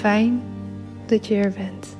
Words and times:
Fijn 0.00 0.42
dat 1.06 1.26
je 1.26 1.34
er 1.34 1.52
bent. 1.52 1.96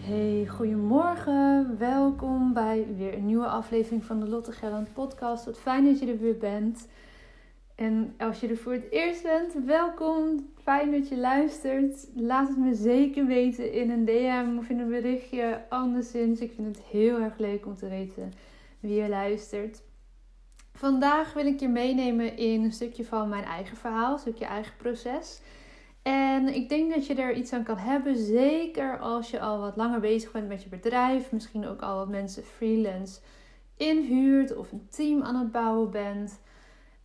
Hey, 0.00 0.46
goedemorgen. 0.48 1.78
Welkom 1.78 2.52
bij 2.52 2.86
weer 2.96 3.14
een 3.14 3.26
nieuwe 3.26 3.46
aflevering 3.46 4.04
van 4.04 4.20
de 4.20 4.28
Lotte 4.28 4.52
Gelland 4.52 4.92
podcast. 4.92 5.44
Wat 5.44 5.58
fijn 5.58 5.84
dat 5.84 5.98
je 5.98 6.06
er 6.06 6.18
weer 6.18 6.38
bent. 6.38 6.88
En 7.74 8.14
als 8.18 8.40
je 8.40 8.48
er 8.48 8.56
voor 8.56 8.72
het 8.72 8.90
eerst 8.90 9.22
bent, 9.22 9.64
welkom. 9.66 10.48
Fijn 10.62 10.90
dat 10.90 11.08
je 11.08 11.16
luistert. 11.16 12.08
Laat 12.14 12.48
het 12.48 12.58
me 12.58 12.74
zeker 12.74 13.26
weten 13.26 13.72
in 13.72 13.90
een 13.90 14.04
DM 14.04 14.58
of 14.58 14.68
in 14.68 14.78
een 14.78 14.88
berichtje. 14.88 15.64
Anderszins, 15.68 16.40
ik 16.40 16.52
vind 16.52 16.76
het 16.76 16.84
heel 16.84 17.18
erg 17.18 17.38
leuk 17.38 17.66
om 17.66 17.76
te 17.76 17.88
weten 17.88 18.32
wie 18.80 19.02
je 19.02 19.08
luistert. 19.08 19.82
Vandaag 20.72 21.32
wil 21.32 21.46
ik 21.46 21.60
je 21.60 21.68
meenemen 21.68 22.36
in 22.36 22.64
een 22.64 22.72
stukje 22.72 23.04
van 23.04 23.28
mijn 23.28 23.44
eigen 23.44 23.76
verhaal, 23.76 24.12
een 24.12 24.18
stukje 24.18 24.44
eigen 24.44 24.76
proces. 24.76 25.40
En 26.02 26.54
ik 26.54 26.68
denk 26.68 26.94
dat 26.94 27.06
je 27.06 27.14
er 27.14 27.34
iets 27.34 27.52
aan 27.52 27.62
kan 27.62 27.78
hebben, 27.78 28.16
zeker 28.16 28.98
als 28.98 29.30
je 29.30 29.40
al 29.40 29.60
wat 29.60 29.76
langer 29.76 30.00
bezig 30.00 30.32
bent 30.32 30.48
met 30.48 30.62
je 30.62 30.68
bedrijf, 30.68 31.32
misschien 31.32 31.66
ook 31.66 31.80
al 31.80 31.96
wat 31.96 32.08
mensen 32.08 32.44
freelance 32.44 33.20
inhuurt 33.76 34.56
of 34.56 34.72
een 34.72 34.86
team 34.90 35.22
aan 35.22 35.36
het 35.36 35.52
bouwen 35.52 35.90
bent 35.90 36.40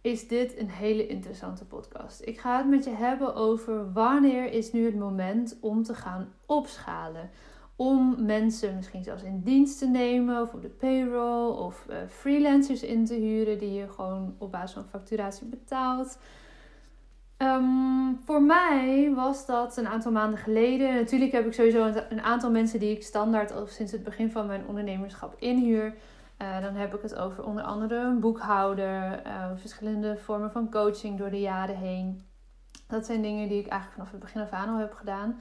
is 0.01 0.27
dit 0.27 0.57
een 0.57 0.69
hele 0.69 1.07
interessante 1.07 1.65
podcast. 1.65 2.21
Ik 2.21 2.39
ga 2.39 2.57
het 2.57 2.67
met 2.67 2.83
je 2.83 2.89
hebben 2.89 3.35
over 3.35 3.93
wanneer 3.93 4.51
is 4.51 4.71
nu 4.71 4.85
het 4.85 4.95
moment 4.95 5.57
om 5.61 5.83
te 5.83 5.93
gaan 5.93 6.33
opschalen. 6.45 7.29
Om 7.77 8.25
mensen 8.25 8.75
misschien 8.75 9.03
zelfs 9.03 9.23
in 9.23 9.41
dienst 9.43 9.79
te 9.79 9.87
nemen 9.87 10.41
of 10.41 10.53
op 10.53 10.61
de 10.61 10.69
payroll 10.69 11.49
of 11.49 11.85
uh, 11.89 11.95
freelancers 12.07 12.83
in 12.83 13.05
te 13.05 13.13
huren 13.13 13.57
die 13.59 13.73
je 13.73 13.89
gewoon 13.89 14.35
op 14.37 14.51
basis 14.51 14.71
van 14.71 14.85
facturatie 14.85 15.47
betaalt. 15.47 16.17
Ehm, 17.37 18.13
voor 18.25 18.41
mij 18.41 19.11
was 19.15 19.45
dat 19.45 19.77
een 19.77 19.87
aantal 19.87 20.11
maanden 20.11 20.39
geleden. 20.39 20.95
Natuurlijk 20.95 21.31
heb 21.31 21.45
ik 21.45 21.53
sowieso 21.53 21.91
een 22.09 22.21
aantal 22.21 22.51
mensen 22.51 22.79
die 22.79 22.91
ik 22.91 23.03
standaard 23.03 23.51
al 23.51 23.67
sinds 23.67 23.91
het 23.91 24.03
begin 24.03 24.31
van 24.31 24.47
mijn 24.47 24.67
ondernemerschap 24.67 25.35
inhuur. 25.39 25.95
Uh, 26.41 26.61
dan 26.61 26.75
heb 26.75 26.95
ik 26.95 27.01
het 27.01 27.15
over 27.15 27.43
onder 27.43 27.63
andere 27.63 27.95
een 27.95 28.19
boekhouder, 28.19 29.21
uh, 29.25 29.51
verschillende 29.55 30.17
vormen 30.17 30.51
van 30.51 30.71
coaching 30.71 31.17
door 31.17 31.29
de 31.29 31.39
jaren 31.39 31.77
heen. 31.77 32.21
Dat 32.87 33.05
zijn 33.05 33.21
dingen 33.21 33.47
die 33.47 33.59
ik 33.59 33.67
eigenlijk 33.67 33.93
vanaf 33.93 34.11
het 34.11 34.19
begin 34.19 34.41
af 34.41 34.49
aan 34.49 34.69
al 34.69 34.79
heb 34.79 34.93
gedaan. 34.93 35.39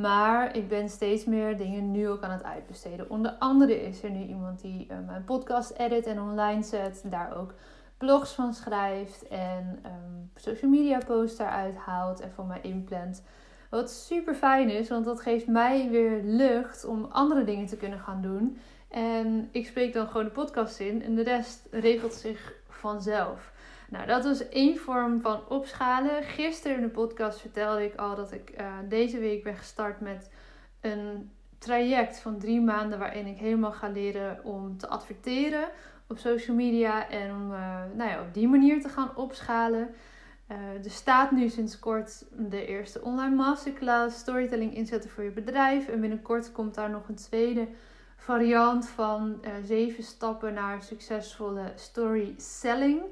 Maar 0.00 0.56
ik 0.56 0.68
ben 0.68 0.88
steeds 0.88 1.24
meer 1.24 1.56
dingen 1.56 1.90
nu 1.90 2.08
ook 2.08 2.22
aan 2.22 2.30
het 2.30 2.44
uitbesteden. 2.44 3.10
Onder 3.10 3.30
andere 3.38 3.82
is 3.82 4.02
er 4.02 4.10
nu 4.10 4.26
iemand 4.26 4.60
die 4.60 4.86
uh, 4.90 4.96
mijn 5.06 5.24
podcast 5.24 5.70
edit 5.70 6.06
en 6.06 6.20
online 6.20 6.62
zet. 6.62 7.02
Daar 7.04 7.36
ook 7.36 7.54
blogs 7.96 8.32
van 8.32 8.54
schrijft 8.54 9.28
en 9.28 9.78
um, 9.84 10.30
social 10.34 10.70
media 10.70 10.98
posts 11.06 11.36
daaruit 11.36 11.76
haalt 11.76 12.20
en 12.20 12.30
voor 12.30 12.44
mij 12.44 12.60
inplant. 12.62 13.22
Wat 13.70 13.90
super 13.90 14.34
fijn 14.34 14.70
is, 14.70 14.88
want 14.88 15.04
dat 15.04 15.20
geeft 15.20 15.46
mij 15.46 15.88
weer 15.90 16.20
lucht 16.24 16.84
om 16.84 17.04
andere 17.04 17.44
dingen 17.44 17.66
te 17.66 17.76
kunnen 17.76 18.00
gaan 18.00 18.22
doen. 18.22 18.58
En 18.88 19.48
ik 19.52 19.66
spreek 19.66 19.92
dan 19.92 20.06
gewoon 20.06 20.24
de 20.24 20.30
podcast 20.30 20.80
in 20.80 21.02
en 21.02 21.14
de 21.14 21.22
rest 21.22 21.68
regelt 21.70 22.14
zich 22.14 22.52
vanzelf. 22.68 23.52
Nou, 23.88 24.06
dat 24.06 24.24
was 24.24 24.48
één 24.48 24.76
vorm 24.76 25.20
van 25.20 25.48
opschalen. 25.48 26.22
Gisteren 26.22 26.76
in 26.76 26.82
de 26.82 26.88
podcast 26.88 27.40
vertelde 27.40 27.84
ik 27.84 27.94
al 27.94 28.14
dat 28.14 28.32
ik 28.32 28.52
uh, 28.60 28.72
deze 28.88 29.18
week 29.18 29.42
ben 29.42 29.56
gestart 29.56 30.00
met 30.00 30.30
een 30.80 31.30
traject 31.58 32.20
van 32.20 32.38
drie 32.38 32.60
maanden 32.60 32.98
waarin 32.98 33.26
ik 33.26 33.38
helemaal 33.38 33.72
ga 33.72 33.88
leren 33.88 34.44
om 34.44 34.78
te 34.78 34.88
adverteren 34.88 35.68
op 36.08 36.18
social 36.18 36.56
media 36.56 37.08
en 37.08 37.30
om 37.30 37.52
uh, 37.52 37.82
nou 37.94 38.10
ja, 38.10 38.20
op 38.20 38.34
die 38.34 38.48
manier 38.48 38.80
te 38.80 38.88
gaan 38.88 39.16
opschalen. 39.16 39.88
Uh, 40.50 40.84
er 40.84 40.90
staat 40.90 41.30
nu 41.30 41.48
sinds 41.48 41.78
kort 41.78 42.24
de 42.30 42.66
eerste 42.66 43.02
online 43.02 43.34
masterclass 43.34 44.18
storytelling 44.18 44.74
inzetten 44.74 45.10
voor 45.10 45.24
je 45.24 45.30
bedrijf 45.30 45.88
en 45.88 46.00
binnenkort 46.00 46.52
komt 46.52 46.74
daar 46.74 46.90
nog 46.90 47.08
een 47.08 47.14
tweede 47.14 47.68
variant 48.16 48.88
van 48.88 49.40
uh, 49.44 49.50
zeven 49.64 50.02
stappen 50.02 50.54
naar 50.54 50.82
succesvolle 50.82 51.72
story 51.74 52.34
selling. 52.36 53.02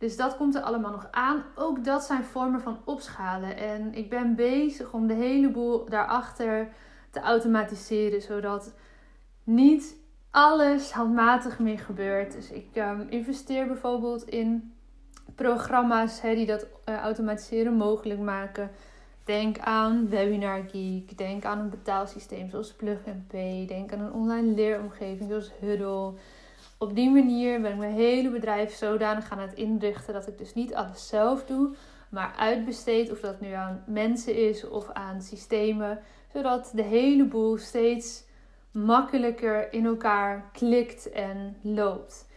Dus 0.00 0.16
dat 0.16 0.36
komt 0.36 0.54
er 0.54 0.62
allemaal 0.62 0.90
nog 0.90 1.08
aan. 1.10 1.44
Ook 1.54 1.84
dat 1.84 2.04
zijn 2.04 2.24
vormen 2.24 2.60
van 2.60 2.78
opschalen. 2.84 3.56
En 3.56 3.94
ik 3.94 4.10
ben 4.10 4.34
bezig 4.34 4.92
om 4.92 5.06
de 5.06 5.14
hele 5.14 5.50
boel 5.50 5.84
daarachter 5.88 6.68
te 7.10 7.20
automatiseren, 7.20 8.22
zodat 8.22 8.74
niet 9.44 9.96
alles 10.30 10.92
handmatig 10.92 11.58
meer 11.58 11.78
gebeurt. 11.78 12.32
Dus 12.32 12.50
ik 12.50 12.68
um, 12.74 13.06
investeer 13.08 13.66
bijvoorbeeld 13.66 14.28
in 14.28 14.74
programma's 15.34 16.20
die 16.20 16.46
dat 16.46 16.66
uh, 16.88 16.96
automatiseren 16.98 17.74
mogelijk 17.74 18.20
maken. 18.20 18.70
Denk 19.24 19.58
aan 19.58 20.08
Webinar 20.08 20.62
Geek. 20.68 21.18
Denk 21.18 21.44
aan 21.44 21.58
een 21.58 21.70
betaalsysteem 21.70 22.50
zoals 22.50 22.72
Plug 22.72 22.98
Pay. 23.26 23.66
Denk 23.66 23.92
aan 23.92 24.00
een 24.00 24.12
online 24.12 24.54
leeromgeving 24.54 25.28
zoals 25.28 25.52
Huddle. 25.60 26.12
Op 26.82 26.94
die 26.94 27.10
manier 27.10 27.60
ben 27.60 27.70
ik 27.72 27.78
mijn 27.78 27.92
hele 27.92 28.30
bedrijf 28.30 28.74
zodanig 28.74 29.26
gaan 29.26 29.38
het 29.38 29.54
inrichten 29.54 30.14
dat 30.14 30.26
ik 30.26 30.38
dus 30.38 30.54
niet 30.54 30.74
alles 30.74 31.08
zelf 31.08 31.44
doe, 31.44 31.74
maar 32.08 32.34
uitbesteed. 32.36 33.10
Of 33.10 33.20
dat 33.20 33.40
nu 33.40 33.52
aan 33.52 33.84
mensen 33.86 34.34
is 34.34 34.68
of 34.68 34.90
aan 34.90 35.22
systemen. 35.22 35.98
Zodat 36.32 36.70
de 36.74 36.82
hele 36.82 37.24
boel 37.24 37.56
steeds 37.58 38.24
makkelijker 38.70 39.72
in 39.72 39.86
elkaar 39.86 40.50
klikt 40.52 41.10
en 41.10 41.56
loopt. 41.60 42.28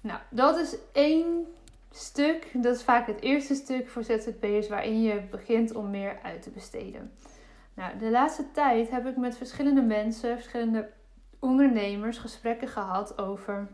Nou, 0.00 0.20
dat 0.30 0.58
is 0.58 0.76
één 0.92 1.46
stuk. 1.90 2.50
Dat 2.52 2.76
is 2.76 2.82
vaak 2.82 3.06
het 3.06 3.20
eerste 3.20 3.54
stuk 3.54 3.88
voor 3.88 4.04
ZZP'ers 4.04 4.68
waarin 4.68 5.02
je 5.02 5.20
begint 5.30 5.74
om 5.74 5.90
meer 5.90 6.18
uit 6.22 6.42
te 6.42 6.50
besteden. 6.50 7.12
Nou, 7.74 7.98
de 7.98 8.10
laatste 8.10 8.50
tijd 8.52 8.90
heb 8.90 9.06
ik 9.06 9.16
met 9.16 9.36
verschillende 9.36 9.82
mensen, 9.82 10.36
verschillende 10.36 10.88
ondernemers 11.40 12.18
gesprekken 12.18 12.68
gehad 12.68 13.18
over 13.18 13.68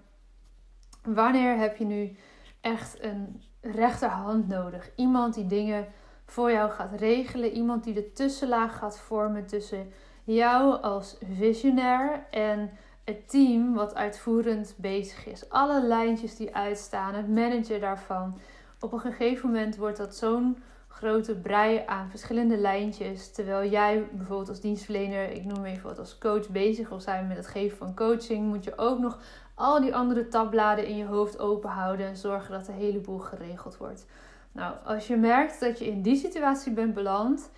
wanneer 1.03 1.57
heb 1.57 1.77
je 1.77 1.85
nu 1.85 2.17
echt 2.61 3.03
een 3.03 3.43
rechterhand 3.61 4.49
nodig. 4.49 4.91
Iemand 4.97 5.35
die 5.35 5.47
dingen 5.47 5.87
voor 6.25 6.53
jou 6.53 6.71
gaat 6.71 6.93
regelen. 6.93 7.53
Iemand 7.53 7.85
die 7.85 7.95
de 7.95 8.13
tussenlaag 8.13 8.79
gaat 8.79 8.99
vormen 8.99 9.47
tussen 9.47 9.93
jou 10.25 10.83
als 10.83 11.19
visionair 11.39 12.27
en 12.31 12.71
het 13.05 13.29
team 13.29 13.75
wat 13.75 13.95
uitvoerend 13.95 14.75
bezig 14.77 15.27
is. 15.27 15.49
Alle 15.49 15.83
lijntjes 15.83 16.37
die 16.37 16.55
uitstaan, 16.55 17.15
het 17.15 17.29
manager 17.29 17.81
daarvan. 17.81 18.39
Op 18.81 18.93
een 18.93 19.01
gegeven 19.01 19.51
moment 19.51 19.77
wordt 19.77 19.97
dat 19.97 20.17
zo'n 20.17 20.63
grote 20.93 21.35
brei 21.35 21.83
aan 21.87 22.11
verschillende 22.11 22.57
lijntjes. 22.57 23.33
Terwijl 23.33 23.71
jij 23.71 24.09
bijvoorbeeld 24.13 24.49
als 24.49 24.61
dienstverlener, 24.61 25.31
ik 25.31 25.45
noem 25.45 25.65
even 25.65 25.89
wat 25.89 25.99
als 25.99 26.19
coach 26.19 26.49
bezig 26.49 26.89
wil 26.89 27.01
zijn 27.01 27.27
met 27.27 27.37
het 27.37 27.47
geven 27.47 27.77
van 27.77 27.95
coaching, 27.95 28.47
moet 28.49 28.65
je 28.65 28.79
ook 28.79 28.99
nog 28.99 29.19
al 29.55 29.81
die 29.81 29.95
andere 29.95 30.29
tabbladen 30.29 30.87
in 30.87 30.97
je 30.97 31.05
hoofd 31.05 31.39
open 31.39 31.71
houden 31.71 32.07
en 32.07 32.17
zorgen 32.17 32.53
dat 32.53 32.67
de 32.67 32.73
hele 32.73 32.99
boel 32.99 33.19
geregeld 33.19 33.77
wordt. 33.77 34.07
Nou, 34.53 34.75
als 34.85 35.07
je 35.07 35.17
merkt 35.17 35.61
dat 35.61 35.79
je 35.79 35.87
in 35.87 36.03
die 36.03 36.17
situatie 36.17 36.73
bent 36.73 36.95
beland, 36.95 37.51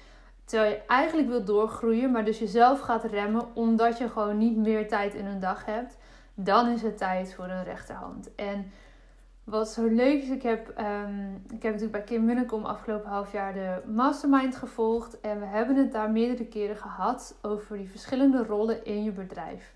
terwijl 0.44 0.70
je 0.70 0.82
eigenlijk 0.86 1.28
wilt 1.28 1.46
doorgroeien, 1.46 2.10
maar 2.10 2.24
dus 2.24 2.38
jezelf 2.38 2.80
gaat 2.80 3.04
remmen 3.04 3.46
omdat 3.54 3.98
je 3.98 4.08
gewoon 4.08 4.38
niet 4.38 4.56
meer 4.56 4.88
tijd 4.88 5.14
in 5.14 5.26
een 5.26 5.40
dag 5.40 5.64
hebt, 5.64 5.96
dan 6.34 6.68
is 6.68 6.82
het 6.82 6.98
tijd 6.98 7.34
voor 7.34 7.44
een 7.44 7.64
rechterhand. 7.64 8.34
En 8.34 8.72
wat 9.44 9.68
zo 9.68 9.86
leuk 9.86 10.22
is, 10.22 10.28
ik 10.28 10.42
heb, 10.42 10.68
um, 10.78 11.34
ik 11.34 11.62
heb 11.62 11.72
natuurlijk 11.72 11.92
bij 11.92 12.02
Kim 12.04 12.24
Munnekom 12.24 12.64
afgelopen 12.64 13.10
half 13.10 13.32
jaar 13.32 13.52
de 13.52 13.82
mastermind 13.86 14.56
gevolgd. 14.56 15.20
En 15.20 15.40
we 15.40 15.46
hebben 15.46 15.76
het 15.76 15.92
daar 15.92 16.10
meerdere 16.10 16.44
keren 16.44 16.76
gehad 16.76 17.38
over 17.42 17.76
die 17.76 17.90
verschillende 17.90 18.44
rollen 18.44 18.84
in 18.84 19.04
je 19.04 19.10
bedrijf. 19.10 19.74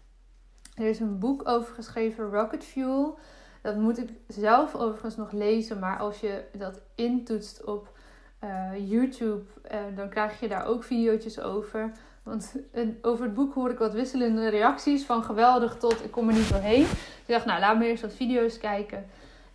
Er 0.75 0.89
is 0.89 1.01
een 1.01 1.19
boek 1.19 1.49
over 1.49 1.75
geschreven, 1.75 2.31
Rocket 2.31 2.65
Fuel. 2.65 3.19
Dat 3.63 3.77
moet 3.77 3.99
ik 3.99 4.11
zelf 4.27 4.75
overigens 4.75 5.17
nog 5.17 5.33
lezen, 5.33 5.79
maar 5.79 5.99
als 5.99 6.21
je 6.21 6.45
dat 6.53 6.81
intoetst 6.95 7.65
op 7.65 7.97
uh, 8.45 8.89
YouTube, 8.89 9.43
uh, 9.73 9.79
dan 9.97 10.09
krijg 10.09 10.41
je 10.41 10.49
daar 10.49 10.67
ook 10.67 10.85
video's 10.85 11.39
over. 11.39 11.93
Want 12.23 12.55
over 13.03 13.25
het 13.25 13.35
boek 13.35 13.55
hoor 13.55 13.71
ik 13.71 13.79
wat 13.79 13.93
wisselende 13.93 14.49
reacties, 14.49 15.05
van 15.05 15.25
geweldig 15.25 15.77
tot 15.77 16.05
ik 16.05 16.11
kom 16.11 16.29
er 16.29 16.35
niet 16.35 16.51
doorheen. 16.51 16.83
Dus 16.83 17.27
ik 17.27 17.35
dacht, 17.35 17.45
nou 17.45 17.61
laat 17.61 17.79
me 17.79 17.87
eerst 17.87 18.03
wat 18.03 18.15
video's 18.15 18.59
kijken. 18.59 19.07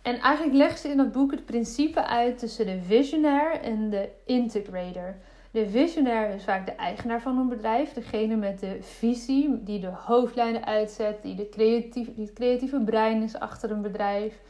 En 0.04 0.18
eigenlijk 0.20 0.56
legt 0.56 0.80
ze 0.80 0.88
in 0.88 0.96
dat 0.96 1.12
boek 1.12 1.30
het 1.30 1.44
principe 1.44 2.04
uit 2.04 2.38
tussen 2.38 2.66
de 2.66 2.80
visionair 2.82 3.60
en 3.60 3.90
de 3.90 4.08
integrator. 4.24 5.16
De 5.50 5.68
visionair 5.68 6.34
is 6.34 6.44
vaak 6.44 6.66
de 6.66 6.72
eigenaar 6.72 7.20
van 7.20 7.38
een 7.38 7.48
bedrijf, 7.48 7.92
degene 7.92 8.36
met 8.36 8.60
de 8.60 8.78
visie, 8.80 9.62
die 9.62 9.80
de 9.80 9.92
hoofdlijnen 9.94 10.64
uitzet, 10.64 11.22
die, 11.22 11.34
de 11.34 11.48
creatief, 11.48 12.14
die 12.14 12.24
het 12.24 12.34
creatieve 12.34 12.80
brein 12.80 13.22
is 13.22 13.38
achter 13.38 13.70
een 13.70 13.82
bedrijf. 13.82 14.40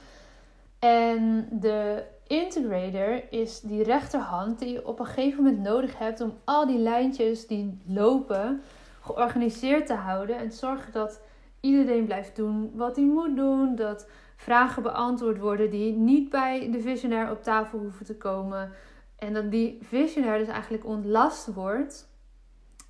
En 0.78 1.48
de 1.50 2.04
integrator 2.26 3.22
is 3.30 3.60
die 3.60 3.82
rechterhand 3.82 4.58
die 4.58 4.72
je 4.72 4.86
op 4.86 4.98
een 4.98 5.06
gegeven 5.06 5.42
moment 5.42 5.62
nodig 5.62 5.98
hebt 5.98 6.20
om 6.20 6.34
al 6.44 6.66
die 6.66 6.78
lijntjes 6.78 7.46
die 7.46 7.80
lopen 7.86 8.62
georganiseerd 9.00 9.86
te 9.86 9.94
houden 9.94 10.36
en 10.36 10.52
zorgen 10.52 10.92
dat 10.92 11.20
iedereen 11.60 12.04
blijft 12.04 12.36
doen 12.36 12.70
wat 12.74 12.96
hij 12.96 13.04
moet 13.04 13.36
doen, 13.36 13.74
dat 13.74 14.06
vragen 14.44 14.82
beantwoord 14.82 15.38
worden 15.38 15.70
die 15.70 15.92
niet 15.92 16.28
bij 16.28 16.70
de 16.70 16.80
visionair 16.80 17.30
op 17.30 17.42
tafel 17.42 17.78
hoeven 17.78 18.06
te 18.06 18.16
komen. 18.16 18.72
En 19.16 19.32
dat 19.34 19.50
die 19.50 19.78
visionair 19.82 20.38
dus 20.38 20.48
eigenlijk 20.48 20.86
ontlast 20.86 21.54
wordt. 21.54 22.08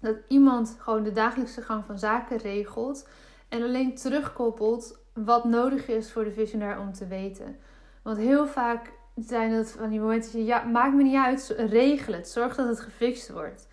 Dat 0.00 0.16
iemand 0.28 0.76
gewoon 0.78 1.02
de 1.02 1.12
dagelijkse 1.12 1.62
gang 1.62 1.84
van 1.84 1.98
zaken 1.98 2.36
regelt. 2.36 3.08
En 3.48 3.62
alleen 3.62 3.94
terugkoppelt 3.94 4.98
wat 5.12 5.44
nodig 5.44 5.88
is 5.88 6.12
voor 6.12 6.24
de 6.24 6.32
visionair 6.32 6.78
om 6.78 6.92
te 6.92 7.06
weten. 7.06 7.56
Want 8.02 8.16
heel 8.16 8.46
vaak 8.46 8.92
zijn 9.16 9.52
het 9.52 9.70
van 9.78 9.90
die 9.90 10.00
momenten 10.00 10.32
dat 10.32 10.40
je, 10.40 10.46
ja, 10.46 10.62
maakt 10.62 10.94
me 10.94 11.02
niet 11.02 11.24
uit, 11.24 11.54
regel 11.56 12.12
het. 12.12 12.28
Zorg 12.28 12.54
dat 12.54 12.68
het 12.68 12.80
gefixt 12.80 13.30
wordt. 13.30 13.68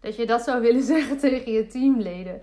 Dat 0.00 0.16
je 0.16 0.26
dat 0.26 0.42
zou 0.42 0.60
willen 0.60 0.82
zeggen 0.94 1.18
tegen 1.18 1.52
je 1.52 1.66
teamleden. 1.66 2.42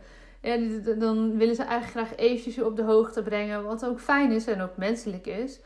Dan 0.97 1.37
willen 1.37 1.55
ze 1.55 1.63
eigenlijk 1.63 2.07
graag 2.07 2.17
eventjes 2.17 2.55
je 2.55 2.65
op 2.65 2.75
de 2.75 2.83
hoogte 2.83 3.21
brengen. 3.21 3.63
Wat 3.63 3.85
ook 3.85 3.99
fijn 3.99 4.31
is 4.31 4.47
en 4.47 4.61
ook 4.61 4.77
menselijk 4.77 5.27
is. 5.27 5.59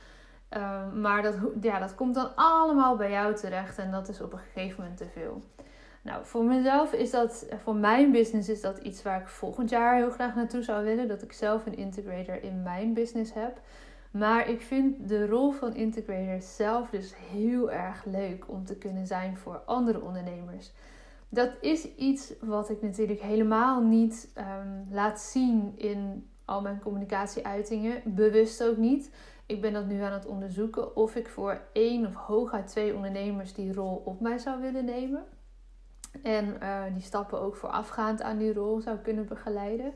Ehm, 0.49 1.01
maar 1.01 1.21
dat, 1.21 1.35
ja, 1.61 1.79
dat 1.79 1.95
komt 1.95 2.15
dan 2.15 2.35
allemaal 2.35 2.95
bij 2.95 3.11
jou 3.11 3.35
terecht. 3.35 3.77
En 3.77 3.91
dat 3.91 4.09
is 4.09 4.21
op 4.21 4.33
een 4.33 4.39
gegeven 4.53 4.81
moment 4.81 4.97
te 4.97 5.07
veel. 5.13 5.41
Nou, 6.01 6.25
voor 6.25 6.43
mezelf 6.43 6.93
is 6.93 7.11
dat, 7.11 7.45
voor 7.63 7.75
mijn 7.75 8.11
business 8.11 8.49
is 8.49 8.61
dat 8.61 8.77
iets 8.77 9.03
waar 9.03 9.21
ik 9.21 9.27
volgend 9.27 9.69
jaar 9.69 9.95
heel 9.95 10.09
graag 10.09 10.35
naartoe 10.35 10.63
zou 10.63 10.85
willen. 10.85 11.07
Dat 11.07 11.21
ik 11.21 11.33
zelf 11.33 11.65
een 11.65 11.77
integrator 11.77 12.43
in 12.43 12.63
mijn 12.63 12.93
business 12.93 13.33
heb. 13.33 13.59
Maar 14.11 14.49
ik 14.49 14.61
vind 14.61 15.09
de 15.09 15.27
rol 15.27 15.51
van 15.51 15.75
integrator 15.75 16.41
zelf 16.41 16.89
dus 16.89 17.13
heel 17.31 17.71
erg 17.71 18.05
leuk 18.05 18.43
om 18.47 18.65
te 18.65 18.75
kunnen 18.75 19.07
zijn 19.07 19.37
voor 19.37 19.61
andere 19.65 20.01
ondernemers 20.01 20.71
dat 21.33 21.51
is 21.61 21.95
iets 21.95 22.33
wat 22.41 22.69
ik 22.69 22.81
natuurlijk 22.81 23.21
helemaal 23.21 23.81
niet 23.81 24.31
ehm, 24.33 24.83
laat 24.89 25.21
zien 25.21 25.73
in 25.75 26.29
al 26.45 26.61
mijn 26.61 26.79
communicatieuitingen. 26.79 28.01
Bewust 28.05 28.63
ook 28.63 28.77
niet. 28.77 29.11
Ik 29.45 29.61
ben 29.61 29.73
dat 29.73 29.85
nu 29.85 30.01
aan 30.01 30.11
het 30.11 30.25
onderzoeken 30.25 30.95
of 30.95 31.15
ik 31.15 31.27
voor 31.27 31.61
één 31.71 32.05
of 32.05 32.13
hooguit 32.13 32.67
twee 32.67 32.95
ondernemers 32.95 33.53
die 33.53 33.73
rol 33.73 34.01
op 34.05 34.19
mij 34.19 34.37
zou 34.37 34.61
willen 34.61 34.85
nemen. 34.85 35.23
En 36.23 36.57
uh, 36.61 36.83
die 36.93 37.01
stappen 37.01 37.41
ook 37.41 37.55
voorafgaand 37.55 38.21
aan 38.21 38.37
die 38.37 38.53
rol 38.53 38.81
zou 38.81 38.97
kunnen 38.97 39.25
begeleiden. 39.25 39.93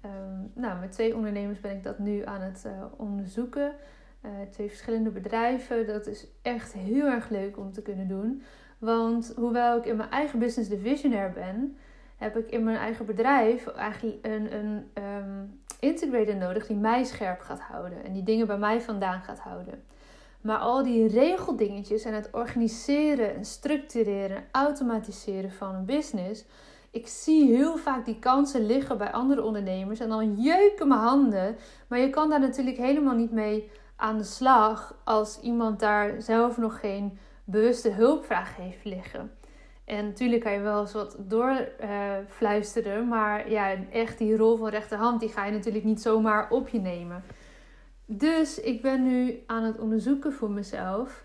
Ehm, 0.00 0.40
nou, 0.54 0.80
met 0.80 0.92
twee 0.92 1.14
ondernemers 1.14 1.60
ben 1.60 1.76
ik 1.76 1.82
dat 1.82 1.98
nu 1.98 2.24
aan 2.24 2.40
het 2.40 2.64
uh, 2.66 2.84
onderzoeken. 2.96 3.72
Uh, 4.22 4.30
twee 4.50 4.68
verschillende 4.68 5.10
bedrijven. 5.10 5.86
Dat 5.86 6.06
is 6.06 6.26
echt 6.42 6.72
heel 6.72 7.06
erg 7.06 7.28
leuk 7.28 7.58
om 7.58 7.72
te 7.72 7.82
kunnen 7.82 8.08
doen. 8.08 8.42
Want 8.78 9.32
hoewel 9.36 9.76
ik 9.76 9.86
in 9.86 9.96
mijn 9.96 10.10
eigen 10.10 10.38
business 10.38 10.70
de 10.70 10.78
visionair 10.78 11.32
ben, 11.32 11.76
heb 12.16 12.36
ik 12.36 12.50
in 12.50 12.64
mijn 12.64 12.76
eigen 12.76 13.06
bedrijf 13.06 13.66
eigenlijk 13.66 14.26
een, 14.26 14.54
een 14.54 14.90
um, 14.94 15.60
integrator 15.80 16.36
nodig 16.36 16.66
die 16.66 16.76
mij 16.76 17.04
scherp 17.04 17.40
gaat 17.40 17.60
houden 17.60 18.04
en 18.04 18.12
die 18.12 18.22
dingen 18.22 18.46
bij 18.46 18.58
mij 18.58 18.80
vandaan 18.80 19.20
gaat 19.20 19.38
houden. 19.38 19.82
Maar 20.40 20.58
al 20.58 20.82
die 20.82 21.08
regeldingetjes 21.08 22.04
en 22.04 22.14
het 22.14 22.28
organiseren 22.32 23.34
en 23.34 23.44
structureren 23.44 24.36
en 24.36 24.44
automatiseren 24.52 25.52
van 25.52 25.74
een 25.74 25.84
business. 25.84 26.44
Ik 26.90 27.08
zie 27.08 27.56
heel 27.56 27.76
vaak 27.76 28.04
die 28.04 28.18
kansen 28.18 28.66
liggen 28.66 28.98
bij 28.98 29.12
andere 29.12 29.42
ondernemers 29.42 30.00
en 30.00 30.08
dan 30.08 30.34
jeuken 30.34 30.88
mijn 30.88 31.00
handen. 31.00 31.56
Maar 31.88 31.98
je 31.98 32.10
kan 32.10 32.30
daar 32.30 32.40
natuurlijk 32.40 32.76
helemaal 32.76 33.14
niet 33.14 33.32
mee 33.32 33.70
aan 33.96 34.18
de 34.18 34.24
slag 34.24 35.00
als 35.04 35.40
iemand 35.40 35.80
daar 35.80 36.22
zelf 36.22 36.56
nog 36.56 36.80
geen 36.80 37.18
bewuste 37.46 37.90
hulpvraag 37.90 38.56
heeft 38.56 38.84
liggen. 38.84 39.30
En 39.84 40.06
natuurlijk 40.06 40.42
kan 40.42 40.52
je 40.52 40.60
wel 40.60 40.80
eens 40.80 40.92
wat 40.92 41.16
doorfluisteren, 41.18 43.08
maar 43.08 43.50
ja, 43.50 43.76
echt 43.90 44.18
die 44.18 44.36
rol 44.36 44.56
van 44.56 44.68
rechterhand, 44.68 45.20
die 45.20 45.28
ga 45.28 45.44
je 45.44 45.52
natuurlijk 45.52 45.84
niet 45.84 46.00
zomaar 46.00 46.50
op 46.50 46.68
je 46.68 46.80
nemen. 46.80 47.22
Dus 48.04 48.60
ik 48.60 48.82
ben 48.82 49.02
nu 49.02 49.42
aan 49.46 49.62
het 49.62 49.78
onderzoeken 49.78 50.32
voor 50.32 50.50
mezelf. 50.50 51.24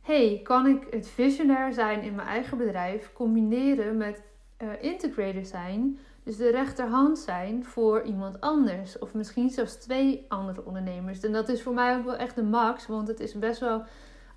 hey, 0.00 0.40
kan 0.42 0.66
ik 0.66 0.86
het 0.90 1.08
visionair 1.08 1.72
zijn 1.72 2.02
in 2.02 2.14
mijn 2.14 2.28
eigen 2.28 2.58
bedrijf 2.58 3.12
combineren 3.12 3.96
met 3.96 4.22
uh, 4.62 4.68
integrator 4.80 5.44
zijn? 5.44 5.98
Dus 6.22 6.36
de 6.36 6.50
rechterhand 6.50 7.18
zijn 7.18 7.64
voor 7.64 8.02
iemand 8.02 8.40
anders. 8.40 8.98
Of 8.98 9.14
misschien 9.14 9.50
zelfs 9.50 9.74
twee 9.74 10.24
andere 10.28 10.64
ondernemers. 10.64 11.20
En 11.20 11.32
dat 11.32 11.48
is 11.48 11.62
voor 11.62 11.74
mij 11.74 11.96
ook 11.96 12.04
wel 12.04 12.16
echt 12.16 12.34
de 12.34 12.42
max. 12.42 12.86
Want 12.86 13.08
het 13.08 13.20
is 13.20 13.38
best 13.38 13.60
wel 13.60 13.82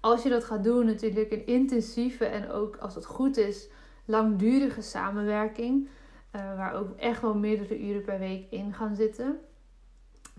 als 0.01 0.23
je 0.23 0.29
dat 0.29 0.43
gaat 0.43 0.63
doen, 0.63 0.85
natuurlijk 0.85 1.31
een 1.31 1.45
intensieve 1.45 2.25
en 2.25 2.51
ook 2.51 2.77
als 2.77 2.95
het 2.95 3.05
goed 3.05 3.37
is, 3.37 3.69
langdurige 4.05 4.81
samenwerking. 4.81 5.87
Uh, 6.35 6.55
waar 6.55 6.73
ook 6.73 6.97
echt 6.97 7.21
wel 7.21 7.35
meerdere 7.35 7.79
uren 7.79 8.03
per 8.03 8.19
week 8.19 8.45
in 8.49 8.73
gaan 8.73 8.95
zitten. 8.95 9.39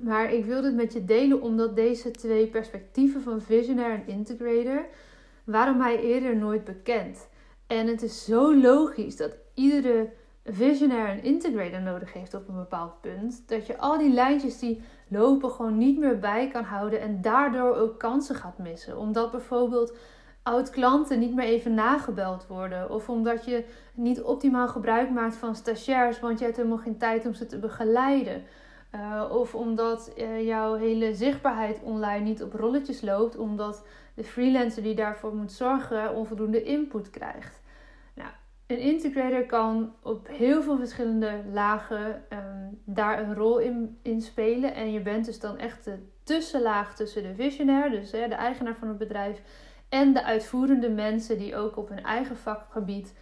Maar 0.01 0.33
ik 0.33 0.45
wil 0.45 0.63
dit 0.63 0.75
met 0.75 0.93
je 0.93 1.05
delen 1.05 1.43
omdat 1.43 1.77
deze 1.77 2.11
twee 2.11 2.47
perspectieven 2.47 3.23
van 3.23 3.41
visionair 3.41 3.91
en 3.91 4.07
integrator 4.07 4.87
waren 5.45 5.77
mij 5.77 6.01
eerder 6.01 6.37
nooit 6.37 6.65
bekend. 6.65 7.29
En 7.67 7.87
het 7.87 8.03
is 8.03 8.25
zo 8.25 8.57
logisch 8.57 9.17
dat 9.17 9.33
iedere 9.55 10.11
visionair 10.45 11.09
een 11.09 11.23
integrator 11.23 11.81
nodig 11.81 12.13
heeft 12.13 12.35
op 12.35 12.49
een 12.49 12.57
bepaald 12.57 13.01
punt. 13.01 13.43
Dat 13.47 13.67
je 13.67 13.79
al 13.79 13.99
die 13.99 14.13
lijntjes 14.13 14.59
die 14.59 14.83
lopen 15.09 15.51
gewoon 15.51 15.79
niet 15.79 15.99
meer 15.99 16.19
bij 16.19 16.49
kan 16.49 16.65
houden 16.65 17.01
en 17.01 17.21
daardoor 17.21 17.75
ook 17.75 17.99
kansen 17.99 18.35
gaat 18.35 18.59
missen. 18.59 18.99
Omdat 18.99 19.31
bijvoorbeeld 19.31 19.97
oud-klanten 20.43 21.19
niet 21.19 21.35
meer 21.35 21.47
even 21.47 21.75
nagebeld 21.75 22.47
worden. 22.47 22.91
Of 22.91 23.09
omdat 23.09 23.45
je 23.45 23.65
niet 23.95 24.23
optimaal 24.23 24.69
gebruik 24.69 25.11
maakt 25.11 25.37
van 25.37 25.55
stagiairs, 25.55 26.21
want 26.21 26.39
je 26.39 26.45
hebt 26.45 26.57
helemaal 26.57 26.79
geen 26.79 26.99
tijd 26.99 27.27
om 27.27 27.35
ze 27.35 27.47
te 27.47 27.59
begeleiden. 27.59 28.43
Uh, 28.95 29.25
of 29.31 29.55
omdat 29.55 30.13
uh, 30.17 30.47
jouw 30.47 30.75
hele 30.75 31.15
zichtbaarheid 31.15 31.81
online 31.83 32.25
niet 32.25 32.43
op 32.43 32.53
rolletjes 32.53 33.01
loopt, 33.01 33.37
omdat 33.37 33.87
de 34.15 34.25
freelancer 34.25 34.83
die 34.83 34.95
daarvoor 34.95 35.35
moet 35.35 35.53
zorgen 35.53 36.15
onvoldoende 36.15 36.63
input 36.63 37.11
krijgt. 37.11 37.63
Nou, 38.15 38.29
een 38.67 38.79
integrator 38.79 39.47
kan 39.47 39.93
op 40.03 40.29
heel 40.29 40.63
veel 40.63 40.77
verschillende 40.77 41.33
lagen 41.53 42.07
um, 42.07 42.48
daar 42.85 43.23
een 43.23 43.35
rol 43.35 43.59
in, 44.03 44.21
spelen. 44.21 44.75
En 44.75 44.93
je 44.93 45.01
bent 45.01 45.25
dus 45.25 45.41
dan 45.41 45.59
echt 45.59 45.85
de 45.85 45.99
tussenlaag 46.23 46.97
tussen 46.97 47.23
de 47.23 47.35
visionair, 47.35 47.91
dus 47.91 48.13
hè, 48.13 48.29
de 48.29 48.35
eigenaar 48.35 48.77
van 48.77 48.89
het 48.89 48.99
bedrijf, 48.99 49.43
en 49.89 50.13
de 50.13 50.25
uitvoerende 50.25 50.91
mensen 50.91 51.39
die 51.39 51.57
ook 51.57 51.77
op 51.77 51.89
hun 51.89 52.05
eigen 52.05 52.37
vakgebied 52.37 53.15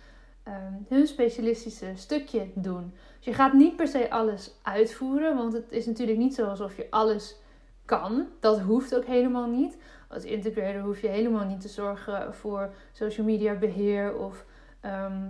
um, 0.48 0.86
hun 0.88 1.06
specialistische 1.06 1.92
stukje 1.94 2.50
doen. 2.54 2.94
Dus 3.16 3.24
je 3.24 3.34
gaat 3.34 3.52
niet 3.52 3.76
per 3.76 3.88
se 3.88 4.10
alles 4.10 4.54
uitvoeren, 4.62 5.36
want 5.36 5.52
het 5.52 5.72
is 5.72 5.86
natuurlijk 5.86 6.18
niet 6.18 6.34
zo 6.34 6.46
alsof 6.46 6.76
je 6.76 6.86
alles 6.90 7.36
kan. 7.84 8.26
Dat 8.40 8.60
hoeft 8.60 8.96
ook 8.96 9.04
helemaal 9.04 9.50
niet. 9.50 9.78
Als 10.08 10.24
integrator 10.24 10.80
hoef 10.80 11.00
je 11.00 11.08
helemaal 11.08 11.44
niet 11.44 11.60
te 11.60 11.68
zorgen 11.68 12.34
voor 12.34 12.74
social 12.92 13.26
media 13.26 13.54
beheer 13.54 14.16
of 14.16 14.44
ehm, 14.80 15.28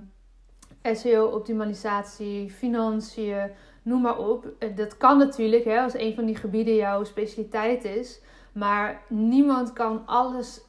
SEO-optimalisatie, 0.82 2.50
financiën, 2.50 3.50
noem 3.87 4.00
maar 4.00 4.19
op. 4.19 4.49
Eh, 4.59 4.76
dat 4.76 4.97
kan 4.97 5.19
natuurlijk 5.19 5.64
hè, 5.64 5.81
als 5.81 5.95
een 5.95 6.14
van 6.14 6.25
die 6.25 6.37
gebieden 6.37 6.75
jouw 6.75 7.05
specialiteit 7.05 7.85
is. 7.85 8.21
Maar 8.52 9.02
niemand 9.09 9.73
kan 9.73 10.07
alles, 10.07 10.61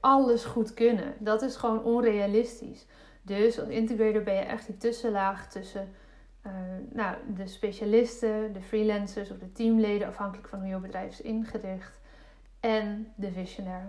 alles 0.00 0.44
goed 0.44 0.74
kunnen. 0.74 1.14
Dat 1.18 1.42
is 1.42 1.56
gewoon 1.56 1.82
onrealistisch. 1.82 2.86
Dus 3.22 3.60
als 3.60 3.68
integrator 3.68 4.22
ben 4.22 4.34
je 4.34 4.40
echt 4.40 4.66
die 4.66 4.76
tussenlaag 4.76 5.50
tussen 5.50 5.88
uh, 6.46 6.52
nou, 6.92 7.16
de 7.36 7.46
specialisten, 7.46 8.52
de 8.52 8.62
freelancers 8.62 9.30
of 9.30 9.38
de 9.38 9.52
teamleden, 9.52 10.08
afhankelijk 10.08 10.48
van 10.48 10.58
hoe 10.58 10.68
je 10.68 10.78
bedrijf 10.78 11.10
is 11.10 11.20
ingericht, 11.20 12.00
en 12.60 13.12
de 13.14 13.32
visionair. 13.32 13.88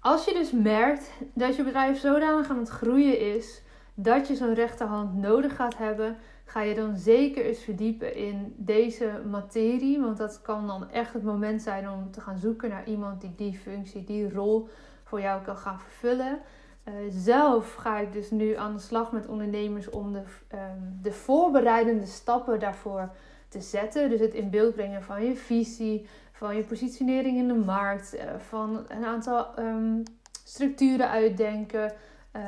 Als 0.00 0.24
je 0.24 0.32
dus 0.32 0.52
merkt 0.52 1.10
dat 1.34 1.56
je 1.56 1.64
bedrijf 1.64 1.98
zodanig 1.98 2.50
aan 2.50 2.58
het 2.58 2.68
groeien 2.68 3.20
is 3.34 3.62
dat 3.94 4.28
je 4.28 4.34
zo'n 4.34 4.54
rechterhand 4.54 5.14
nodig 5.14 5.56
gaat 5.56 5.78
hebben, 5.78 6.16
ga 6.52 6.60
je 6.60 6.74
dan 6.74 6.96
zeker 6.96 7.44
eens 7.44 7.64
verdiepen 7.64 8.14
in 8.14 8.54
deze 8.56 9.20
materie. 9.30 10.00
Want 10.00 10.16
dat 10.16 10.42
kan 10.42 10.66
dan 10.66 10.90
echt 10.90 11.12
het 11.12 11.22
moment 11.22 11.62
zijn 11.62 11.90
om 11.90 12.10
te 12.10 12.20
gaan 12.20 12.38
zoeken 12.38 12.68
naar 12.68 12.86
iemand 12.86 13.20
die 13.20 13.34
die 13.36 13.54
functie, 13.54 14.04
die 14.04 14.32
rol 14.32 14.68
voor 15.04 15.20
jou 15.20 15.42
kan 15.42 15.56
gaan 15.56 15.80
vervullen. 15.80 16.38
Uh, 16.84 16.94
zelf 17.08 17.74
ga 17.74 17.98
ik 17.98 18.12
dus 18.12 18.30
nu 18.30 18.56
aan 18.56 18.72
de 18.74 18.80
slag 18.80 19.12
met 19.12 19.26
ondernemers 19.26 19.90
om 19.90 20.12
de, 20.12 20.22
um, 20.52 20.98
de 21.02 21.12
voorbereidende 21.12 22.06
stappen 22.06 22.60
daarvoor 22.60 23.10
te 23.48 23.60
zetten. 23.60 24.10
Dus 24.10 24.20
het 24.20 24.34
in 24.34 24.50
beeld 24.50 24.74
brengen 24.74 25.02
van 25.02 25.24
je 25.24 25.36
visie, 25.36 26.06
van 26.32 26.56
je 26.56 26.62
positionering 26.62 27.36
in 27.36 27.48
de 27.48 27.54
markt, 27.54 28.14
uh, 28.14 28.20
van 28.38 28.84
een 28.88 29.04
aantal 29.04 29.58
um, 29.58 30.02
structuren 30.44 31.08
uitdenken. 31.08 31.92
Uh, 32.36 32.42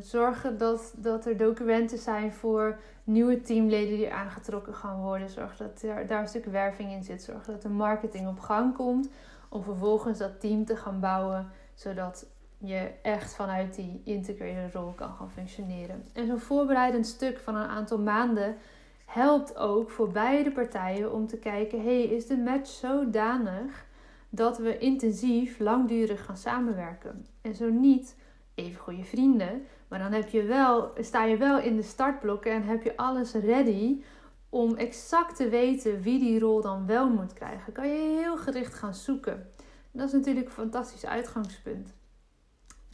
zorgen 0.00 0.58
dat, 0.58 0.94
dat 0.96 1.26
er 1.26 1.36
documenten 1.36 1.98
zijn 1.98 2.32
voor 2.32 2.78
nieuwe 3.08 3.40
teamleden 3.40 3.96
die 3.96 4.12
aangetrokken 4.12 4.74
gaan 4.74 5.00
worden. 5.00 5.30
Zorg 5.30 5.56
dat 5.56 5.82
er, 5.82 6.06
daar 6.06 6.20
een 6.20 6.28
stuk 6.28 6.44
werving 6.44 6.92
in 6.92 7.02
zit. 7.02 7.22
Zorg 7.22 7.44
dat 7.44 7.62
de 7.62 7.68
marketing 7.68 8.28
op 8.28 8.40
gang 8.40 8.74
komt. 8.74 9.08
Om 9.48 9.62
vervolgens 9.62 10.18
dat 10.18 10.40
team 10.40 10.64
te 10.64 10.76
gaan 10.76 11.00
bouwen. 11.00 11.50
Zodat 11.74 12.26
je 12.58 12.90
echt 13.02 13.34
vanuit 13.34 13.74
die 13.74 14.00
integrated 14.04 14.74
rol 14.74 14.92
kan 14.92 15.12
gaan 15.12 15.30
functioneren. 15.30 16.04
En 16.12 16.26
zo'n 16.26 16.38
voorbereidend 16.38 17.06
stuk 17.06 17.38
van 17.38 17.54
een 17.54 17.68
aantal 17.68 17.98
maanden 17.98 18.56
helpt 19.04 19.56
ook 19.56 19.90
voor 19.90 20.08
beide 20.08 20.52
partijen 20.52 21.12
om 21.12 21.26
te 21.26 21.36
kijken: 21.36 21.82
hey, 21.82 22.02
is 22.02 22.26
de 22.26 22.36
match 22.36 22.70
zodanig 22.70 23.86
dat 24.28 24.58
we 24.58 24.78
intensief, 24.78 25.58
langdurig 25.58 26.24
gaan 26.24 26.36
samenwerken? 26.36 27.26
En 27.40 27.54
zo 27.54 27.70
niet, 27.70 28.16
even 28.58 28.80
goede 28.80 29.04
vrienden, 29.04 29.66
maar 29.88 29.98
dan 29.98 30.12
heb 30.12 30.28
je 30.28 30.42
wel, 30.42 30.92
sta 31.00 31.24
je 31.24 31.36
wel 31.36 31.58
in 31.58 31.76
de 31.76 31.82
startblokken 31.82 32.52
en 32.52 32.62
heb 32.62 32.82
je 32.82 32.96
alles 32.96 33.32
ready 33.32 34.02
om 34.48 34.74
exact 34.74 35.36
te 35.36 35.48
weten 35.48 36.00
wie 36.00 36.18
die 36.18 36.38
rol 36.38 36.60
dan 36.60 36.86
wel 36.86 37.08
moet 37.08 37.32
krijgen. 37.32 37.72
Kan 37.72 37.88
je 37.88 38.18
heel 38.20 38.36
gericht 38.36 38.74
gaan 38.74 38.94
zoeken. 38.94 39.50
dat 39.92 40.06
is 40.06 40.12
natuurlijk 40.12 40.46
een 40.46 40.52
fantastisch 40.52 41.06
uitgangspunt. 41.06 41.94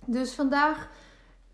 Dus 0.07 0.35
vandaag 0.35 0.91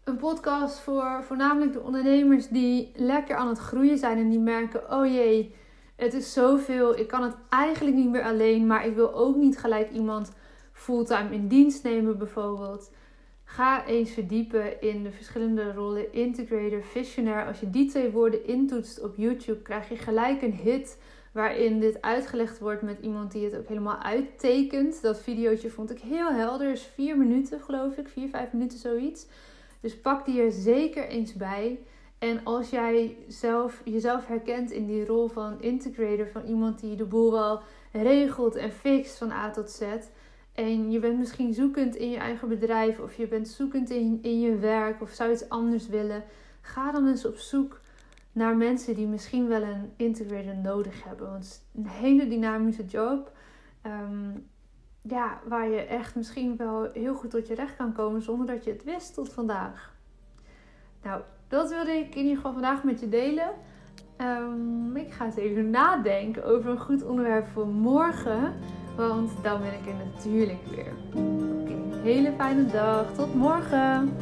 een 0.05 0.17
podcast 0.17 0.79
voor 0.79 1.25
voornamelijk 1.25 1.73
de 1.73 1.81
ondernemers 1.81 2.49
die 2.49 2.93
lekker 2.95 3.37
aan 3.37 3.49
het 3.49 3.59
groeien 3.59 3.99
zijn 3.99 4.19
en 4.19 4.29
die 4.29 4.39
merken: 4.39 4.93
oh 4.93 5.07
jee, 5.07 5.55
het 5.97 6.15
is 6.15 6.33
zoveel. 6.33 6.99
Ik 6.99 7.09
kan 7.09 7.23
het 7.23 7.37
eigenlijk 7.49 7.97
niet 7.97 8.11
meer 8.11 8.23
alleen, 8.23 8.67
maar 8.67 8.87
ik 8.87 8.95
wil 8.95 9.15
ook 9.15 9.37
niet 9.37 9.59
gelijk 9.59 9.91
iemand 9.91 10.33
fulltime 10.73 11.35
in 11.35 11.49
dienst 11.49 11.83
nemen, 11.83 12.19
bijvoorbeeld. 12.19 12.91
Ga 13.55 13.87
eens 13.87 14.11
verdiepen 14.11 14.81
in 14.81 15.03
de 15.03 15.11
verschillende 15.11 15.73
rollen 15.73 16.13
integrator, 16.13 16.83
visionair. 16.83 17.47
Als 17.47 17.61
je 17.61 17.71
die 17.71 17.91
twee 17.91 18.11
woorden 18.11 18.47
intoetst 18.47 19.03
op 19.03 19.17
YouTube, 19.17 19.63
krijg 19.63 19.89
je 19.89 19.97
gelijk 19.97 20.43
een 20.43 20.55
hit 20.55 20.99
waarin 21.33 21.81
dit 21.81 22.03
uitgelegd 22.03 22.59
wordt 22.59 22.83
met 22.83 22.99
iemand 23.01 23.33
die 23.33 23.45
het 23.45 23.57
ook 23.57 23.69
helemaal 23.69 23.99
uittekent. 24.03 25.03
Dat 25.03 25.21
videootje 25.21 25.71
vond 25.71 25.91
ik 25.91 25.99
heel 25.99 26.33
helder, 26.33 26.71
is 26.71 26.83
vier 26.83 27.19
minuten 27.19 27.61
geloof 27.61 27.97
ik, 27.97 28.09
vier, 28.09 28.29
vijf 28.29 28.53
minuten 28.53 28.79
zoiets. 28.79 29.27
Dus 29.81 30.01
pak 30.01 30.25
die 30.25 30.43
er 30.43 30.53
zeker 30.53 31.09
eens 31.09 31.35
bij. 31.35 31.79
En 32.19 32.45
als 32.45 32.71
jij 32.71 33.17
zelf, 33.29 33.83
jezelf 33.85 34.27
herkent 34.27 34.71
in 34.71 34.87
die 34.87 35.07
rol 35.07 35.29
van 35.29 35.63
integrator, 35.63 36.27
van 36.27 36.45
iemand 36.45 36.81
die 36.81 36.97
de 36.97 37.05
boel 37.05 37.33
wel 37.33 37.61
regelt 37.93 38.55
en 38.55 38.73
fixt 38.73 39.19
van 39.19 39.31
A 39.31 39.51
tot 39.51 39.71
Z. 39.71 39.83
En 40.61 40.91
je 40.91 40.99
bent 40.99 41.19
misschien 41.19 41.55
zoekend 41.55 41.97
in 41.97 42.11
je 42.11 42.17
eigen 42.17 42.49
bedrijf 42.49 42.99
of 42.99 43.15
je 43.15 43.27
bent 43.27 43.49
zoekend 43.49 43.91
in, 43.91 44.19
in 44.23 44.41
je 44.41 44.57
werk 44.57 45.03
of 45.03 45.11
zou 45.11 45.33
iets 45.33 45.49
anders 45.49 45.89
willen. 45.89 46.25
Ga 46.61 46.93
dan 46.93 47.09
eens 47.09 47.27
op 47.27 47.37
zoek 47.37 47.81
naar 48.33 48.57
mensen 48.57 48.95
die 48.95 49.07
misschien 49.07 49.49
wel 49.49 49.63
een 49.63 49.93
integrator 49.97 50.57
nodig 50.57 51.05
hebben. 51.05 51.31
Want 51.31 51.45
het 51.45 51.53
is 51.53 51.61
een 51.75 51.87
hele 51.87 52.29
dynamische 52.29 52.85
job. 52.85 53.33
Ehm, 53.83 54.31
ja, 55.03 55.41
waar 55.49 55.69
je 55.69 55.81
echt 55.81 56.15
misschien 56.15 56.57
wel 56.57 56.91
heel 56.93 57.15
goed 57.15 57.31
tot 57.31 57.47
je 57.47 57.55
recht 57.55 57.77
kan 57.77 57.93
komen 57.93 58.23
zonder 58.23 58.47
dat 58.47 58.65
je 58.65 58.71
het 58.71 58.85
wist 58.85 59.15
tot 59.15 59.33
vandaag. 59.33 59.95
Nou, 61.03 61.23
dat 61.49 61.71
wilde 61.71 61.91
ik 61.91 62.15
in 62.15 62.21
ieder 62.21 62.37
geval 62.37 62.53
vandaag 62.53 62.85
met 62.85 63.01
je 63.01 63.09
delen. 63.09 63.51
Um, 64.19 64.97
ik 64.97 65.13
ga 65.13 65.25
eens 65.25 65.37
even 65.37 65.71
nadenken 65.71 66.45
over 66.45 66.71
een 66.71 66.81
goed 66.81 67.03
onderwerp 67.03 67.47
voor 67.47 67.67
morgen. 67.67 68.55
Want 69.09 69.31
dan 69.43 69.61
ben 69.61 69.73
ik 69.73 69.87
er 69.87 69.95
natuurlijk 70.15 70.59
weer. 70.71 70.93
Oké, 71.15 71.73
hele 72.03 72.33
fijne 72.39 72.67
dag. 72.67 73.05
Tot 73.17 73.35
morgen. 73.35 74.13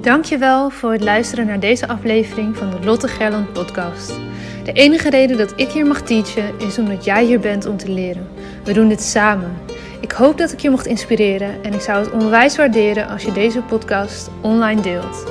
Dankjewel 0.00 0.70
voor 0.70 0.92
het 0.92 1.02
luisteren 1.02 1.46
naar 1.46 1.60
deze 1.60 1.88
aflevering 1.88 2.56
van 2.56 2.70
de 2.70 2.84
Lotte 2.84 3.08
Gerland 3.08 3.52
podcast. 3.52 4.18
De 4.64 4.72
enige 4.72 5.10
reden 5.10 5.36
dat 5.36 5.52
ik 5.56 5.68
hier 5.68 5.86
mag 5.86 6.02
teachen 6.02 6.58
is 6.58 6.78
omdat 6.78 7.04
jij 7.04 7.24
hier 7.24 7.40
bent 7.40 7.66
om 7.66 7.76
te 7.76 7.92
leren. 7.92 8.28
We 8.64 8.72
doen 8.72 8.88
dit 8.88 9.02
samen. 9.02 9.56
Ik 10.00 10.12
hoop 10.12 10.38
dat 10.38 10.52
ik 10.52 10.60
je 10.60 10.70
mocht 10.70 10.86
inspireren 10.86 11.62
en 11.62 11.74
ik 11.74 11.80
zou 11.80 12.04
het 12.04 12.12
onwijs 12.12 12.56
waarderen 12.56 13.08
als 13.08 13.22
je 13.22 13.32
deze 13.32 13.62
podcast 13.62 14.30
online 14.40 14.80
deelt. 14.80 15.26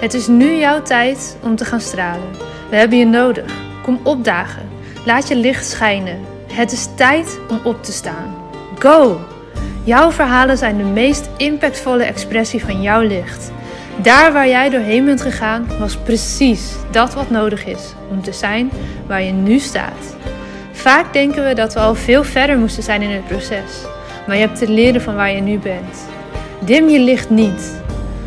Het 0.00 0.14
is 0.14 0.26
nu 0.26 0.54
jouw 0.54 0.82
tijd 0.82 1.36
om 1.42 1.56
te 1.56 1.64
gaan 1.64 1.80
stralen. 1.80 2.30
We 2.70 2.76
hebben 2.76 2.98
je 2.98 3.06
nodig. 3.06 3.70
Kom 3.82 4.00
opdagen. 4.02 4.68
Laat 5.04 5.28
je 5.28 5.36
licht 5.36 5.66
schijnen. 5.66 6.18
Het 6.52 6.72
is 6.72 6.88
tijd 6.96 7.40
om 7.48 7.60
op 7.64 7.82
te 7.82 7.92
staan. 7.92 8.34
Go! 8.78 9.20
Jouw 9.84 10.10
verhalen 10.10 10.58
zijn 10.58 10.76
de 10.76 10.84
meest 10.84 11.28
impactvolle 11.36 12.04
expressie 12.04 12.64
van 12.64 12.82
jouw 12.82 13.00
licht. 13.00 13.52
Daar 13.96 14.32
waar 14.32 14.48
jij 14.48 14.70
doorheen 14.70 15.04
bent 15.04 15.22
gegaan, 15.22 15.66
was 15.78 15.96
precies 15.96 16.72
dat 16.90 17.14
wat 17.14 17.30
nodig 17.30 17.66
is 17.66 17.94
om 18.10 18.22
te 18.22 18.32
zijn 18.32 18.70
waar 19.06 19.22
je 19.22 19.32
nu 19.32 19.58
staat. 19.58 20.16
Vaak 20.72 21.12
denken 21.12 21.44
we 21.44 21.54
dat 21.54 21.74
we 21.74 21.80
al 21.80 21.94
veel 21.94 22.24
verder 22.24 22.58
moesten 22.58 22.82
zijn 22.82 23.02
in 23.02 23.10
het 23.10 23.26
proces, 23.26 23.84
maar 24.26 24.36
je 24.36 24.46
hebt 24.46 24.58
te 24.58 24.68
leren 24.68 25.02
van 25.02 25.14
waar 25.14 25.32
je 25.32 25.40
nu 25.40 25.58
bent. 25.58 26.08
Dim 26.60 26.88
je 26.88 27.00
licht 27.00 27.30
niet. 27.30 27.82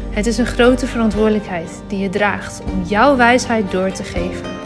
Het 0.10 0.26
is 0.26 0.38
een 0.38 0.46
grote 0.46 0.88
verantwoordelijkheid 0.88 1.70
die 1.88 2.00
je 2.00 2.10
draagt 2.10 2.62
om 2.72 2.84
jouw 2.84 3.16
wijsheid 3.16 3.72
door 3.72 3.92
te 3.92 4.04
geven. 4.04 4.65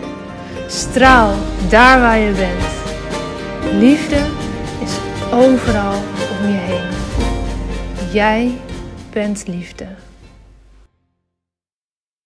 Straal 0.69 1.33
daar 1.69 1.99
waar 1.99 2.19
je 2.19 2.31
bent. 2.31 2.63
Liefde 3.81 4.25
is 4.83 4.97
overal 5.31 5.93
om 6.39 6.47
je 6.47 6.57
heen. 6.57 6.89
Jij 8.13 8.57
bent 9.11 9.47
liefde. 9.47 9.85